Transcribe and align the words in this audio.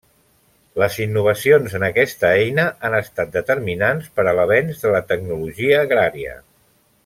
Les 0.83 0.95
innovacions 1.03 1.75
en 1.79 1.85
aquesta 1.87 2.31
eina 2.39 2.65
han 2.89 2.97
estat 3.01 3.37
determinants 3.37 4.09
per 4.17 4.27
a 4.27 4.35
l'avenç 4.41 4.83
de 4.87 4.95
la 4.99 5.03
tecnologia 5.15 5.85
agrària. 5.87 6.37